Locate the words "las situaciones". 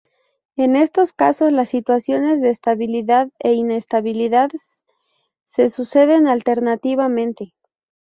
1.51-2.41